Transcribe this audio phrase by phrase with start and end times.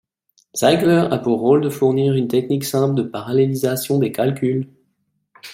[0.57, 4.67] Zeigler a pour rôle de fournir une technique simple de parallélisation des calculs.